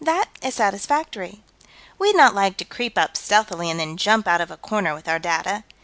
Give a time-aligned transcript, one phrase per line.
[0.03, 1.43] That is satisfactory.
[1.99, 5.07] We'd not like to creep up stealthily and then jump out of a corner with
[5.07, 5.63] our data.